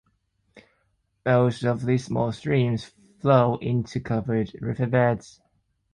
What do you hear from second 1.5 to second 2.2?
of these